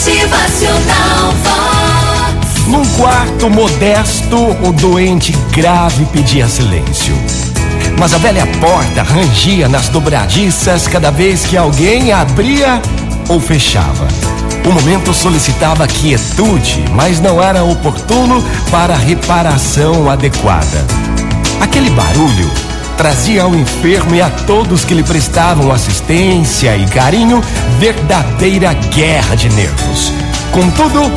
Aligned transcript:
Motivacional 0.00 1.34
Vox. 1.44 2.66
Num 2.68 2.86
quarto 2.96 3.50
modesto, 3.50 4.34
o 4.66 4.72
doente 4.72 5.30
grave 5.52 6.06
pedia 6.06 6.48
silêncio. 6.48 7.14
Mas 7.98 8.14
a 8.14 8.16
velha 8.16 8.46
porta 8.62 9.02
rangia 9.02 9.68
nas 9.68 9.90
dobradiças 9.90 10.88
cada 10.88 11.10
vez 11.10 11.44
que 11.44 11.54
alguém 11.54 12.12
abria 12.12 12.80
ou 13.28 13.38
fechava. 13.38 14.08
O 14.66 14.72
momento 14.72 15.12
solicitava 15.12 15.86
quietude, 15.86 16.82
mas 16.94 17.20
não 17.20 17.42
era 17.42 17.62
oportuno 17.62 18.42
para 18.70 18.96
reparação 18.96 20.08
adequada. 20.08 20.86
Aquele 21.60 21.90
barulho 21.90 22.50
trazia 23.00 23.44
ao 23.44 23.54
enfermo 23.54 24.14
e 24.14 24.20
a 24.20 24.28
todos 24.28 24.84
que 24.84 24.92
lhe 24.92 25.02
prestavam 25.02 25.72
assistência 25.72 26.76
e 26.76 26.84
carinho 26.84 27.42
verdadeira 27.78 28.74
guerra 28.74 29.34
de 29.34 29.48
nervos. 29.48 30.12
Contudo, 30.52 31.10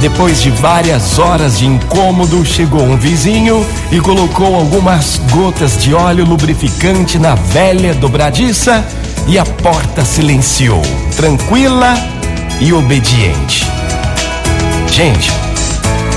depois 0.00 0.40
de 0.40 0.48
várias 0.48 1.18
horas 1.18 1.58
de 1.58 1.66
incômodo, 1.66 2.42
chegou 2.46 2.80
um 2.80 2.96
vizinho 2.96 3.62
e 3.92 4.00
colocou 4.00 4.54
algumas 4.54 5.20
gotas 5.30 5.76
de 5.76 5.92
óleo 5.92 6.24
lubrificante 6.24 7.18
na 7.18 7.34
velha 7.34 7.92
dobradiça 7.92 8.82
e 9.26 9.38
a 9.38 9.44
porta 9.44 10.06
silenciou, 10.06 10.80
tranquila 11.14 11.94
e 12.58 12.72
obediente. 12.72 13.66
Gente, 14.90 15.30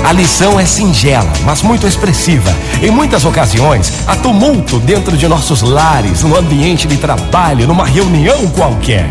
a 0.04 0.12
lição 0.12 0.58
é 0.58 0.64
singela, 0.66 1.32
mas 1.44 1.62
muito 1.62 1.86
expressiva. 1.86 2.54
Em 2.82 2.90
muitas 2.90 3.24
ocasiões, 3.24 3.92
há 4.06 4.16
tumulto 4.16 4.78
dentro 4.80 5.16
de 5.16 5.28
nossos 5.28 5.62
lares, 5.62 6.22
no 6.22 6.36
ambiente 6.36 6.86
de 6.86 6.96
trabalho, 6.96 7.66
numa 7.66 7.86
reunião 7.86 8.48
qualquer. 8.48 9.08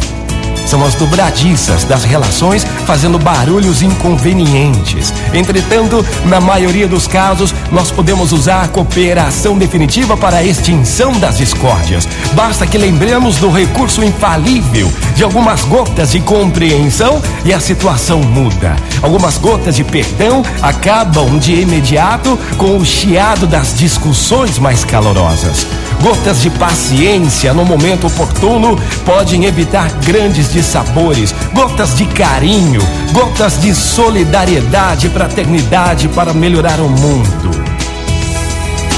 São 0.66 0.84
as 0.86 0.96
dobradiças 0.96 1.84
das 1.84 2.04
relações 2.04 2.66
fazendo 2.86 3.20
barulhos 3.20 3.82
inconvenientes. 3.82 5.14
Entretanto, 5.34 6.06
na 6.26 6.40
maioria 6.40 6.88
dos 6.88 7.08
casos, 7.08 7.54
nós 7.72 7.92
podemos 7.92 8.32
usar 8.32 8.64
a 8.64 8.68
cooperação 8.68 9.58
definitiva 9.58 10.16
para 10.16 10.38
a 10.38 10.44
extinção 10.44 11.12
das 11.20 11.38
discórdias. 11.38 12.08
Basta 12.34 12.66
que 12.66 12.78
lembremos 12.78 13.38
do 13.38 13.50
recurso 13.50 14.04
infalível 14.04 14.92
de 15.16 15.24
algumas 15.24 15.64
gotas 15.66 16.12
de 16.12 16.20
compreensão 16.20 17.22
e 17.46 17.54
a 17.54 17.60
situação 17.60 18.20
muda. 18.20 18.76
Algumas 19.02 19.38
gotas 19.38 19.76
de 19.76 19.84
perdão 19.84 20.44
acabam 20.62 21.38
de 21.38 21.54
imediato 21.54 22.38
com 22.58 22.78
o 22.78 22.86
chiado 22.86 23.46
das 23.46 23.74
discussões 23.74 24.58
mais 24.58 24.84
calorosas. 24.84 25.66
Gotas 26.02 26.42
de 26.42 26.50
paciência 26.50 27.54
no 27.54 27.64
momento 27.64 28.08
oportuno 28.08 28.76
podem 29.06 29.46
evitar 29.46 29.92
grandes 30.04 30.51
dissabores. 30.52 31.34
Gotas 31.54 31.96
de 31.96 32.06
carinho, 32.06 32.82
gotas 33.14 33.60
de 33.62 33.74
solidariedade 33.74 35.10
fraternidade 35.10 36.08
para 36.10 36.34
melhorar 36.34 36.80
o 36.80 36.90
mundo. 36.90 37.52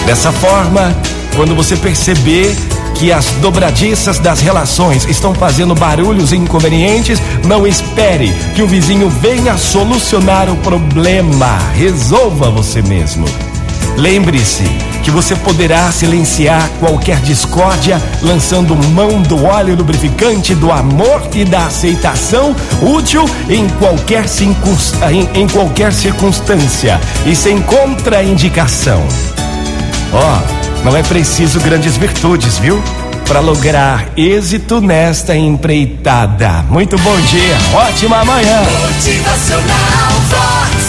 Dessa 0.05 0.31
forma, 0.31 0.95
quando 1.35 1.55
você 1.55 1.75
perceber 1.75 2.55
que 2.95 3.11
as 3.11 3.25
dobradiças 3.41 4.19
das 4.19 4.39
relações 4.39 5.05
estão 5.05 5.33
fazendo 5.33 5.73
barulhos 5.73 6.31
inconvenientes, 6.31 7.21
não 7.45 7.65
espere 7.65 8.31
que 8.55 8.61
o 8.61 8.67
vizinho 8.67 9.09
venha 9.09 9.57
solucionar 9.57 10.49
o 10.49 10.55
problema. 10.57 11.57
Resolva 11.73 12.49
você 12.49 12.81
mesmo. 12.81 13.25
Lembre-se 13.97 14.63
que 15.03 15.11
você 15.11 15.36
poderá 15.36 15.91
silenciar 15.91 16.67
qualquer 16.80 17.19
discórdia 17.19 18.02
lançando 18.22 18.75
mão 18.75 19.22
do 19.22 19.45
óleo 19.45 19.75
lubrificante, 19.75 20.55
do 20.55 20.72
amor 20.72 21.22
e 21.33 21.44
da 21.44 21.67
aceitação, 21.67 22.55
útil 22.81 23.25
em 23.49 23.67
qualquer, 23.69 24.25
em, 25.11 25.41
em 25.41 25.47
qualquer 25.47 25.94
circunstância 25.94 26.99
e 27.25 27.36
sem 27.36 27.61
contraindicação. 27.61 29.03
Ó, 30.11 30.19
oh, 30.19 30.86
não 30.86 30.95
é 30.95 31.04
preciso 31.04 31.60
grandes 31.60 31.98
virtudes, 31.98 32.58
viu? 32.58 32.81
Para 33.27 33.39
lograr 33.39 34.10
êxito 34.17 34.81
nesta 34.81 35.36
empreitada. 35.36 36.64
Muito 36.70 36.98
bom 36.99 37.15
dia, 37.21 37.58
ótima 37.73 38.23
manhã. 38.25 38.61
Motivacional 38.81 40.11
Vox, 40.30 40.83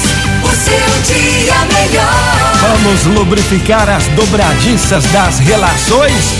seu 0.64 1.14
dia 1.14 1.54
melhor. 1.72 2.52
Vamos 2.60 3.04
lubrificar 3.04 3.88
as 3.88 4.06
dobradiças 4.08 5.04
das 5.06 5.38
relações? 5.38 6.32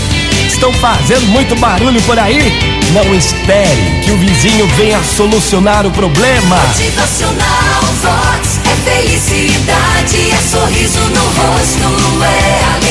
Estão 0.47 0.73
fazendo 0.73 1.27
muito 1.27 1.55
barulho 1.55 2.01
por 2.03 2.17
aí? 2.17 2.51
Não 2.91 3.13
espere 3.13 4.01
que 4.03 4.11
o 4.11 4.17
vizinho 4.17 4.67
venha 4.77 5.03
solucionar 5.03 5.85
o 5.85 5.91
problema. 5.91 6.55
Motivacional 6.55 7.83
Vox 8.01 8.59
é 8.63 8.75
felicidade, 8.89 10.31
é 10.31 10.37
sorriso 10.37 10.99
no 10.99 11.21
rosto, 11.21 12.23
é 12.23 12.63
alegria, 12.75 12.84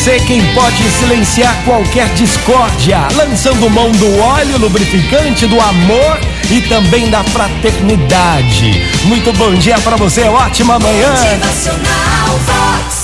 você 0.00 0.18
quem 0.20 0.42
pode 0.54 0.82
silenciar 0.98 1.54
qualquer 1.62 2.08
discórdia, 2.14 3.06
lançando 3.14 3.68
mão 3.68 3.92
do 3.92 4.18
óleo 4.18 4.56
lubrificante, 4.56 5.46
do 5.46 5.60
amor 5.60 6.18
e 6.50 6.62
também 6.62 7.10
da 7.10 7.22
fraternidade. 7.22 8.82
Muito 9.04 9.30
bom 9.34 9.52
dia 9.56 9.78
para 9.80 9.96
você, 9.96 10.22
ótima 10.22 10.78
manhã. 10.78 11.10
Motivacional 11.10 12.38
Vox. 12.46 12.99